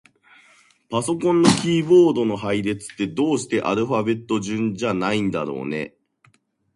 [0.89, 5.93] パソコンのキーボードの配列って、どうしてアルファベット順じゃないんだろうね。